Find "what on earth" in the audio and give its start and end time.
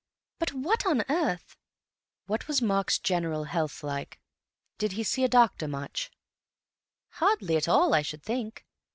0.53-1.55